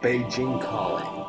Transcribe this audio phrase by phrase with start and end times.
[0.00, 1.24] Beijing Calling.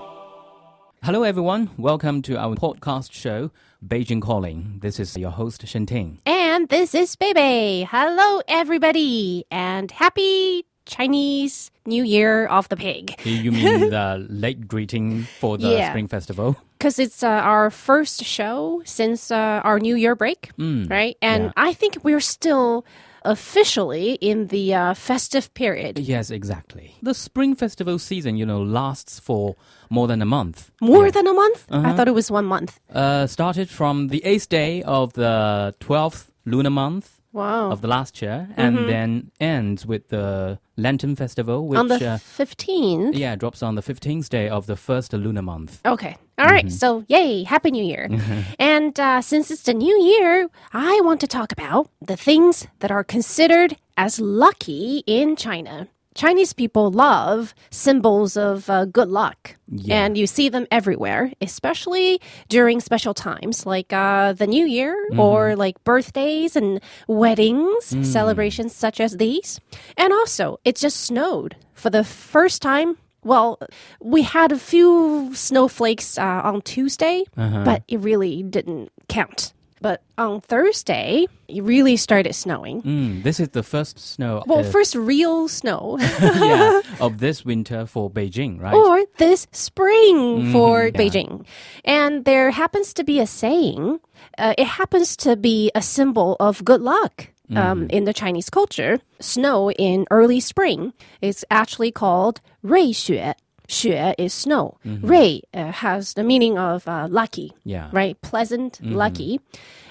[1.04, 1.69] Hello, everyone.
[1.77, 3.51] Welcome to our podcast show,
[3.85, 4.80] Beijing Calling.
[4.82, 6.17] This is your host, Shenting.
[6.25, 7.88] And this is Bebe.
[7.90, 13.16] Hello, everybody, and happy Chinese New Year of the Pig.
[13.26, 15.90] You mean the late greeting for the Yeah.
[15.90, 16.55] Spring Festival?
[16.77, 21.18] Because it's uh, our first show since uh, our New Year break, right?
[21.22, 21.52] And yeah.
[21.58, 22.86] I think we're still
[23.28, 25.99] officially in the uh, festive period.
[25.99, 26.95] Yes, exactly.
[27.02, 29.55] The Spring Festival season, you know, lasts for
[29.90, 30.72] more than a month.
[30.81, 31.66] More than a month?
[31.70, 32.80] I thought it was one month.
[32.94, 37.72] Uh, started from the eighth day of the 12th lunar month Wow.
[37.72, 42.18] of the last year, and then ends with the Lantern Festival, which On the uh,
[42.18, 43.18] 15th.
[43.18, 45.80] yeah drops on the 15th day of the first lunar month.
[45.86, 46.16] Okay.
[46.40, 46.72] All right.
[46.72, 47.44] So, yay.
[47.44, 48.09] Happy New Year.
[48.59, 52.92] and uh, since it's the new year, I want to talk about the things that
[52.92, 55.88] are considered as lucky in China.
[56.17, 59.55] Chinese people love symbols of uh, good luck.
[59.69, 60.03] Yeah.
[60.03, 62.19] And you see them everywhere, especially
[62.50, 69.00] during special times like uh, the New Year or like birthdays and weddings, celebrations such
[69.00, 69.59] as these.
[69.95, 73.59] And also, it just snowed for the first time well,
[73.99, 77.25] we had a few snowflakes uh, on Tuesday,
[77.66, 79.53] but it really didn't count.
[79.81, 82.81] But on Thursday, it really started snowing.
[82.81, 87.86] Mm, this is the first snow Well, uh, first real snow, yeah, of this winter
[87.86, 88.73] for Beijing, right?
[88.73, 90.92] or this spring for yeah.
[90.92, 91.45] Beijing.
[91.86, 94.00] And there happens to be a saying,
[94.38, 97.30] uh, it happens to be a symbol of good luck.
[97.55, 103.36] Um, in the Chinese culture, snow in early spring is actually called 瑞雪.
[103.68, 104.78] 雪 is snow.
[104.86, 105.08] Mm-hmm.
[105.08, 107.90] Rui uh, has the meaning of uh, lucky, yeah.
[107.92, 108.20] right?
[108.22, 108.96] Pleasant, mm-hmm.
[108.96, 109.40] lucky.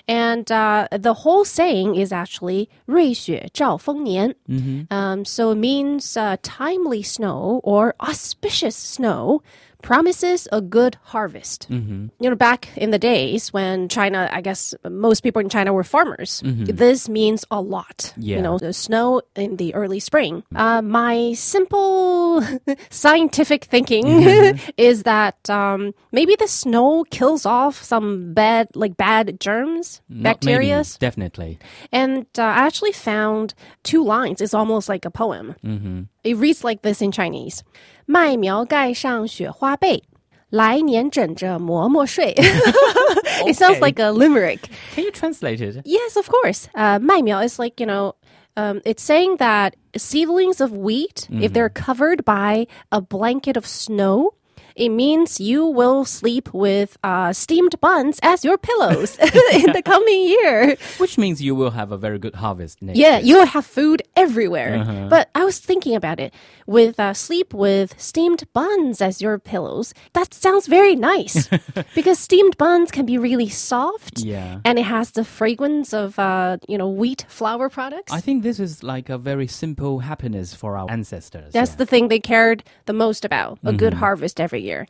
[0.08, 4.92] And uh, the whole saying is actually "Rui Xue Zhao Feng Nian." Mm-hmm.
[4.92, 9.42] Um, so it means uh, timely snow or auspicious snow
[9.86, 11.68] promises a good harvest.
[12.18, 15.84] You know, back in the days when China, I guess most people in China were
[15.84, 18.12] farmers, this means a lot.
[18.16, 18.36] Yeah.
[18.36, 20.42] You know, the snow in the early spring.
[20.56, 22.42] Uh, my simple
[22.90, 24.06] scientific thinking
[24.76, 30.82] is that um, maybe the snow kills off some bad, like bad germs, bacteria.
[30.98, 31.60] definitely.
[31.92, 33.54] And uh, I actually found
[33.84, 34.40] two lines.
[34.40, 36.08] It's almost like a poem.
[36.26, 37.60] It reads like this in Chinese:
[38.04, 40.02] 麦苗盖上雪花被，
[40.50, 42.34] 来年枕着馍馍睡。
[43.46, 44.68] It sounds like a limerick.
[44.94, 45.82] Can you translate it?
[45.84, 46.66] Yes, of course.
[46.74, 48.14] Uh, 麦苗 is like you know.
[48.58, 51.42] Um, it's saying that seedlings of wheat, mm.
[51.42, 51.52] if mm-hmm.
[51.52, 54.32] they're covered by a blanket of snow,
[54.76, 59.18] it means you will sleep with uh, steamed buns as your pillows
[59.52, 60.76] in the coming year.
[60.98, 63.26] Which means you will have a very good harvest next Yeah, year.
[63.26, 64.84] you'll have food everywhere.
[65.08, 66.34] But I was thinking about it.
[66.66, 71.48] With uh, sleep with steamed buns as your pillows, that sounds very nice
[71.94, 74.18] because steamed buns can be really soft.
[74.18, 74.60] Yeah.
[74.64, 78.12] And it has the fragrance of, uh, you know, wheat flour products.
[78.12, 81.52] I think this is like a very simple happiness for our ancestors.
[81.52, 81.76] That's yeah.
[81.76, 84.86] the thing they cared the most about a good harvest every year.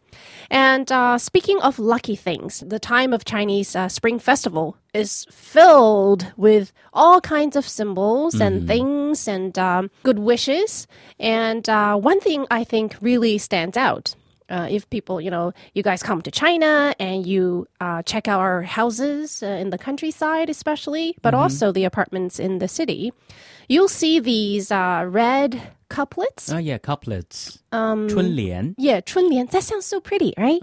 [0.50, 6.32] And uh, speaking of lucky things, the time of Chinese uh, Spring Festival is filled
[6.36, 10.86] with all kinds of symbols and things and um, good wishes.
[11.20, 14.14] And uh, one thing I think really stands out
[14.49, 18.41] Uh, if people, you know, you guys come to China and you uh, check out
[18.41, 23.13] our houses uh, in the countryside, especially, but also the apartments in the city,
[23.69, 26.51] you'll see these uh, red couplets.
[26.51, 27.59] Oh, yeah, couplets.
[27.71, 28.75] Um, 春联.
[28.77, 29.45] Yeah, 春联.
[29.47, 30.59] That sounds so pretty, right?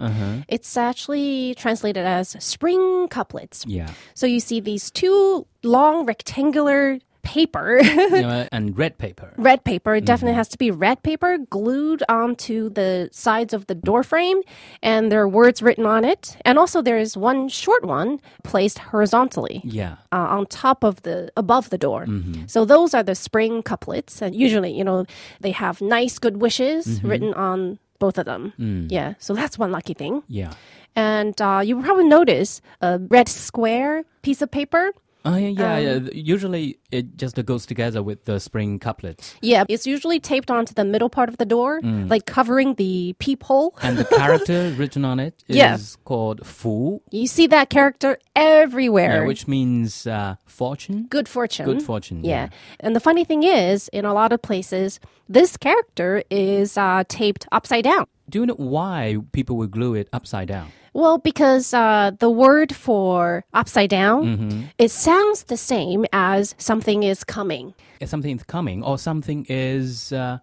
[0.47, 3.65] It's actually translated as spring couplets.
[3.65, 3.89] Yeah.
[4.13, 9.32] So you see these two long rectangular paper, know, and red paper.
[9.36, 9.94] red paper.
[9.94, 14.40] It definitely has to be red paper glued onto the sides of the door frame,
[14.82, 16.36] and there are words written on it.
[16.44, 19.96] And also, there is one short one placed horizontally Yeah.
[20.12, 22.06] uh, on top of the above the door.
[22.46, 25.06] So those are the spring couplets, and usually, you know,
[25.40, 28.52] they have nice good wishes written on both of them.
[28.90, 30.22] Yeah, so that's one lucky thing.
[30.28, 30.52] Yeah.
[30.96, 34.92] And uh, you probably notice a red square piece of paper.
[35.26, 35.90] Oh, yeah, yeah, yeah.
[35.92, 39.34] Um, Usually it just goes together with the spring couplets.
[39.40, 43.74] Yeah, it's usually taped onto the middle part of the door, like covering the peephole.
[43.82, 45.78] And the character written on it is Yeah.
[46.04, 49.22] called Fu, You see that character everywhere.
[49.22, 51.06] yeah, which means uh, fortune.
[51.08, 51.64] good fortune.
[51.64, 52.22] Good fortune.
[52.24, 52.48] Yeah.
[52.80, 57.46] And the funny thing is, in a lot of places, this character is uh, taped
[57.50, 58.06] upside down.
[58.28, 60.68] Do you know why people would glue it upside down?
[60.94, 64.62] Well, because uh, the word for upside down, mm-hmm.
[64.78, 67.74] it sounds the same as something is coming.
[68.00, 70.12] If something is coming, or something is.
[70.12, 70.38] Uh,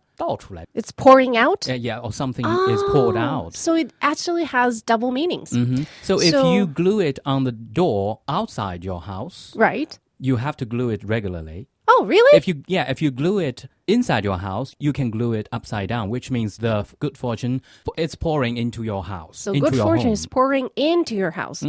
[0.76, 1.68] it's pouring out?
[1.68, 3.56] Uh, yeah, or something oh, is poured ah, out.
[3.56, 5.50] So it actually has double meanings.
[5.50, 5.84] Mm-hmm.
[6.04, 9.98] So, so if you glue it on the door outside your house, right?
[10.20, 11.70] You have to glue it regularly.
[11.94, 12.38] Oh, really?
[12.38, 15.90] If you yeah, if you glue it inside your house, you can glue it upside
[15.90, 17.62] down, which means the good fortune
[17.98, 19.38] it's pouring into your house.
[19.40, 20.14] so good fortune home.
[20.14, 21.64] is pouring into your house.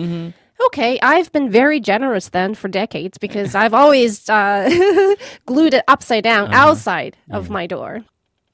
[0.66, 4.70] Okay, I've been very generous then for decades because I've always uh,
[5.46, 8.04] glued it upside down outside of my door.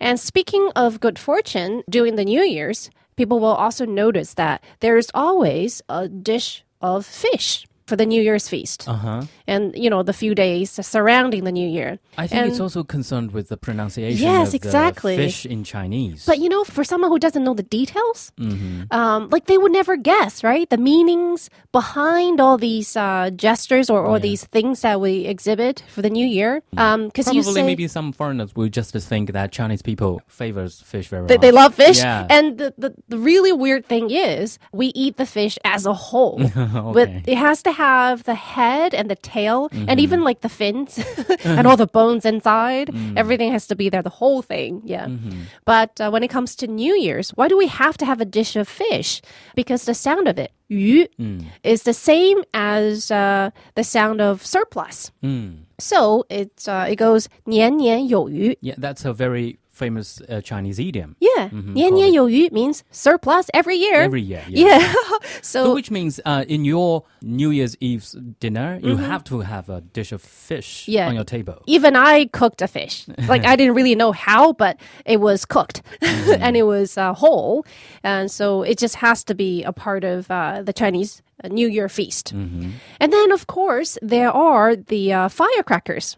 [0.00, 5.11] And speaking of good fortune, during the New Year's, people will also notice that there's
[5.12, 8.87] always a dish of fish for the New Year's feast.
[8.88, 9.23] Uh-huh.
[9.46, 11.99] And, you know, the few days surrounding the New Year.
[12.19, 15.17] I think it's also concerned with the pronunciation Yes, of exactly.
[15.17, 16.25] fish in Chinese.
[16.26, 18.93] But you know, for someone who doesn't know the details, Mm-hmm.
[18.93, 20.69] um, like they would never guess, right?
[20.69, 26.02] The meanings behind all these uh, gestures or, or these things that we exhibit for
[26.02, 26.62] the new year.
[26.70, 31.08] Because you Probably say maybe some foreigners will just think that Chinese people favors fish
[31.08, 31.41] very they, much.
[31.43, 32.26] they love fish, Yeah.
[32.31, 36.38] and the, the the really weird thing is we eat the fish as a whole,
[36.93, 39.90] but it has to have the head and the tail, Mm-hmm.
[39.90, 40.98] and even like the fins
[41.45, 42.88] and all the bones inside.
[42.90, 43.18] Mm.
[43.18, 44.81] Everything has to be there, the whole thing.
[44.84, 45.06] Yeah.
[45.07, 45.42] Mm-hmm.
[45.66, 48.25] But uh, when it comes to New Year's, why do we have to have a
[48.25, 49.22] dish of fish?
[49.56, 51.45] Because the sound of it, yu, Mm.
[51.63, 55.12] is the same as uh, the sound of surplus.
[55.24, 55.66] Mm.
[55.80, 58.57] So it uh, it goes 年年有余.
[58.62, 61.17] Yeah, that's a very famous uh, Chinese idiom.
[61.21, 64.03] Yeah, mm-hmm, means surplus every year.
[64.03, 64.79] Every year, yeah.
[64.79, 64.95] yeah.
[65.41, 68.05] so, so, which means uh, in your New Year's Eve
[68.41, 69.05] dinner, you mm-hmm.
[69.05, 71.09] have to have a dish of fish yeah.
[71.09, 71.63] on your table.
[71.67, 73.07] Even I cooked a fish.
[73.29, 76.43] Like I didn't really know how, but it was cooked mm-hmm.
[76.43, 77.67] and it was uh, whole,
[78.03, 81.69] and so it just has to be a part of uh, the Chinese uh, New
[81.69, 82.35] Year feast.
[82.35, 82.71] Mm-hmm.
[83.01, 86.17] And then, of course, there are the uh, firecrackers.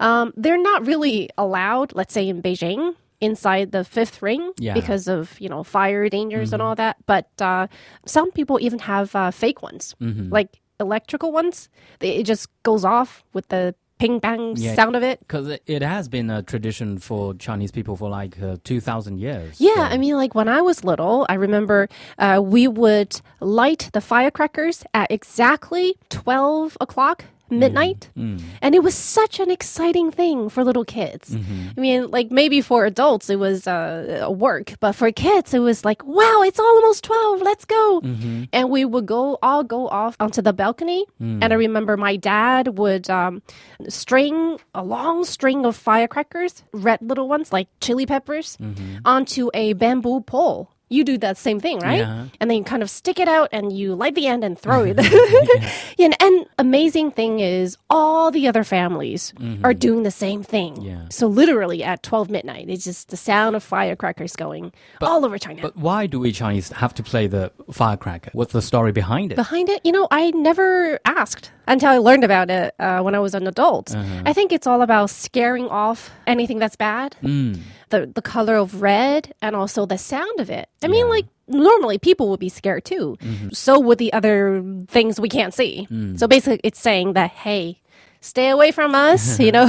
[0.00, 4.74] Um, they're not really allowed, let's say in Beijing, inside the fifth ring Yeah.
[4.74, 6.96] because of you know fire dangers and all that.
[7.06, 7.66] But uh,
[8.04, 11.68] some people even have uh, fake ones, like electrical ones.
[12.00, 14.74] They, it just goes off with the ping bang Yeah.
[14.74, 15.20] sound of it.
[15.20, 19.58] Because it, it has been a tradition for Chinese people for like uh, 2,000 years.
[19.58, 21.88] Yeah, So- I mean, like when I was little, I remember
[22.18, 28.10] uh, we would light the firecrackers at exactly 12 o'clock midnight.
[28.16, 28.38] Mm.
[28.38, 28.42] Mm.
[28.62, 31.30] And it was such an exciting thing for little kids.
[31.30, 31.68] Mm-hmm.
[31.76, 35.60] I mean, like maybe for adults, it was uh, a work, but for kids, it
[35.60, 38.00] was like, wow, it's almost 12, let's go.
[38.02, 38.44] Mm-hmm.
[38.52, 41.04] And we would go, all go off onto the balcony.
[41.20, 41.42] Mm.
[41.42, 43.42] And I remember my dad would um,
[43.88, 48.98] string a long string of firecrackers, red little ones like chili peppers, mm-hmm.
[49.04, 50.70] onto a bamboo pole.
[50.88, 51.98] You do that same thing, right?
[51.98, 52.26] Yeah.
[52.40, 54.84] And then you kind of stick it out and you light the end and throw
[54.84, 54.96] it.
[55.98, 59.64] yeah, and, and amazing thing is all the other families mm-hmm.
[59.64, 60.80] are doing the same thing.
[60.80, 61.06] Yeah.
[61.10, 65.62] So literally at 12 midnight, it's just the sound of firecrackers going all over China.
[65.62, 68.30] But why do we Chinese have to play the firecracker?
[68.32, 69.36] What's the story behind it?
[69.36, 73.18] Behind it, you know, I never asked until I learned about it uh, when I
[73.18, 73.94] was an adult.
[73.94, 74.22] Uh-huh.
[74.24, 77.16] I think it's all about scaring off anything that's bad.
[77.22, 77.60] Mm.
[77.90, 80.68] The the color of red and also the sound of it.
[80.82, 83.16] I mean, like normally people would be scared too.
[83.20, 83.50] Mm-hmm.
[83.52, 85.86] So would the other things we can't see.
[85.90, 86.18] Mm.
[86.18, 87.80] So basically, it's saying that hey,
[88.20, 89.38] stay away from us.
[89.46, 89.66] You know,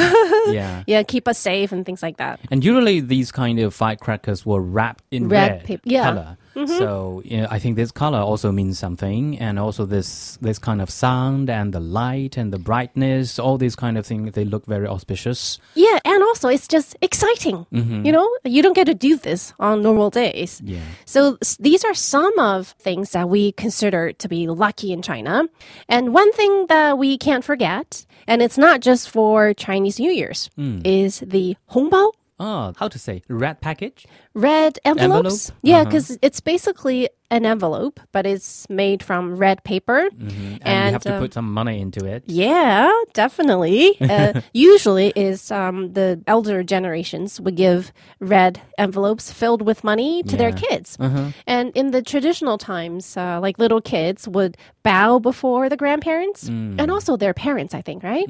[0.47, 0.83] yeah.
[0.87, 2.39] yeah, keep us safe and things like that.
[2.49, 6.03] And usually these kind of firecrackers were wrapped in Red red, paper- yeah.
[6.03, 6.37] color.
[6.57, 6.77] Mm-hmm.
[6.77, 10.81] So you know, I think this color also means something, and also this this kind
[10.81, 14.65] of sound and the light and the brightness, all these kind of things, they look
[14.65, 15.59] very auspicious.
[15.75, 17.67] Yeah, and also it's just exciting.
[17.71, 18.05] Mm-hmm.
[18.05, 20.59] You know, you don't get to do this on normal days.
[20.65, 20.81] Yeah.
[21.05, 25.47] So s- these are some of things that we consider to be lucky in China.
[25.87, 30.49] And one thing that we can't forget, and it's not just for Chinese New Year's,
[30.57, 30.81] mm.
[30.83, 32.13] is the hongbao.
[32.39, 34.05] Oh, how to say red package?
[34.33, 35.49] Red envelopes.
[35.49, 35.59] Envelope?
[35.63, 35.85] Yeah, Uh-huh.
[35.85, 40.07] because it's basically an envelope, but it's made from red paper.
[40.19, 42.23] And, And, you have to um, put some money into it.
[42.25, 43.99] Yeah, definitely.
[44.09, 50.37] uh, usually, is um, the elder generations would give red envelopes filled with money to
[50.37, 50.55] their Yeah.
[50.69, 50.97] kids,
[51.45, 56.89] and in the traditional times, uh, like little kids would bow before the grandparents and
[56.89, 57.73] also their parents.
[57.75, 58.25] I think right.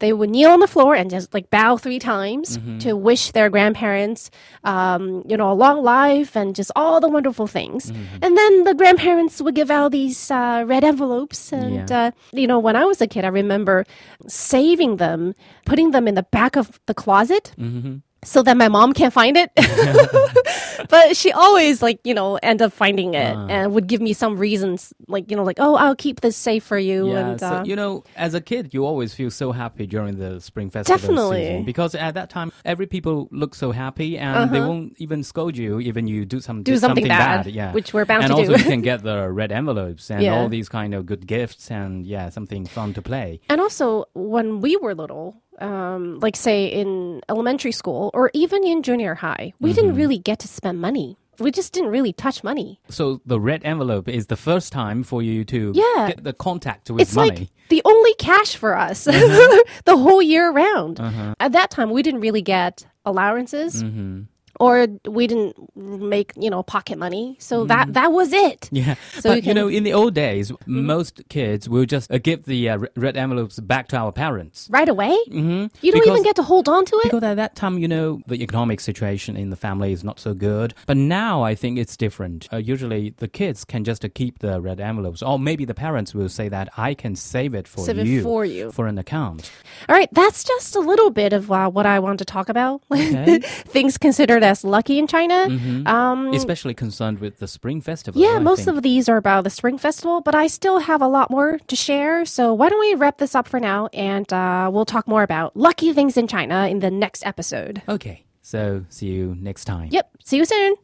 [0.00, 3.48] They would kneel on the floor and just like bow three times to wish their
[3.50, 4.30] grandparents,
[4.64, 7.92] um, you know, a long life and just all the wonderful things.
[8.20, 11.88] And then the grandparents would give out these uh, red envelopes and.
[11.88, 12.06] Yeah.
[12.06, 13.84] Uh, you know, when I was a kid, I remember
[14.26, 15.34] saving them,
[15.66, 17.52] putting them in the back of the closet.
[18.24, 19.50] So that my mom can't find it.
[20.88, 23.46] but she always like you know end up finding it Ah.
[23.48, 26.64] and would give me some reasons like you know like oh I'll keep this safe
[26.64, 29.52] for you Yeah, and so uh, you know, as a kid, you always feel so
[29.52, 31.44] happy during the spring festival Definitely.
[31.44, 35.56] season because at that time, every people look so happy and they won't even scold
[35.56, 36.62] you even you do some Uh-huh.
[36.72, 38.34] Do something bad, yeah, which we're bound to do.
[38.34, 38.62] and to also do.
[38.64, 40.34] you can get the red envelopes and Yeah.
[40.36, 43.40] all these kind of good gifts and yeah, something fun to play.
[43.48, 48.82] And also, when we were little, um, like say in elementary school or even in
[48.82, 49.76] junior high, we Mm-hmm.
[49.80, 51.16] didn't really get to spend money.
[51.38, 52.78] We just didn't really touch money.
[52.90, 56.08] So the red envelope is the first time for you to Yeah.
[56.08, 57.30] get the contact with It's money.
[57.30, 59.62] like the only cash for us Uh-huh.
[59.84, 61.00] the whole year round.
[61.40, 63.82] At that time, we didn't really get allowances.
[63.82, 64.22] Mm-hmm.
[64.62, 64.86] Or
[65.18, 65.54] we didn't
[66.14, 67.36] make, you know, pocket money.
[67.40, 68.60] So that that was it.
[68.62, 68.76] Mm-hmm.
[68.76, 72.18] Yeah, So but you you, know, in the old days, most kids will just uh,
[72.28, 74.68] give the uh, red envelopes back to our parents.
[74.70, 75.14] Right away?
[75.28, 75.66] Mm-hmm.
[75.84, 77.04] You don't Because- even get to hold on to it?
[77.10, 80.32] Because at that time, you know, the economic situation in the family is not so
[80.34, 80.74] good.
[80.86, 82.48] But now I think it's different.
[82.52, 85.22] Uh, usually the kids can just uh, keep the red envelopes.
[85.22, 88.22] Or maybe the parents will say that I can save it for Save it you.
[88.22, 88.70] for you.
[88.72, 89.50] For an account.
[89.88, 92.82] All right, that's just a little bit of uh, what I want to talk about.
[92.90, 93.38] Okay.
[93.76, 95.48] Things considered as lucky in China.
[95.86, 98.20] Um, Especially concerned with the Spring Festival.
[98.20, 98.76] yeah, I most think.
[98.76, 101.76] of these are about the Spring Festival, but I still have a lot more to
[101.76, 102.24] share.
[102.24, 105.56] So why don't we wrap this up for now and uh, we'll talk more about
[105.56, 107.82] lucky things in China in the next episode.
[107.88, 109.88] Okay, so see you next time.
[109.90, 110.74] Yep, see you soon.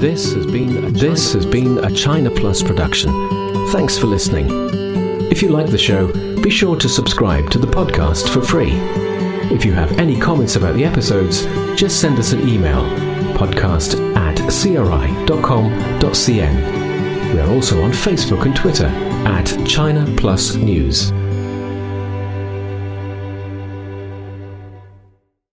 [0.00, 3.10] This has been a this has been a China Plus production.
[3.70, 4.46] Thanks for listening.
[5.30, 6.12] If you like the show,
[6.42, 9.13] be sure to subscribe to the podcast for free.
[9.52, 11.44] If you have any comments about the episodes,
[11.78, 12.82] just send us an email
[13.34, 15.34] podcast at cri.com.cn.
[17.34, 21.12] We are also on Facebook and Twitter at China Plus News.